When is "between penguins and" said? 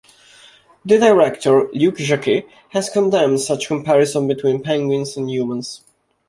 4.33-5.29